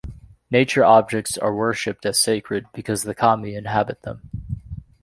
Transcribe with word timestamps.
Nature 0.49 0.83
objects 0.83 1.37
are 1.37 1.53
worshipped 1.53 2.07
as 2.07 2.19
sacred, 2.19 2.65
because 2.73 3.03
the 3.03 3.13
kami 3.13 3.53
inhabit 3.53 4.01
them. 4.01 4.31